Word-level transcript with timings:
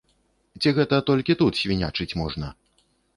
Ці 0.61 0.71
гэта 0.77 0.97
толькі 1.09 1.35
тут 1.41 1.59
свінячыць 1.61 2.09
можна? 2.21 2.51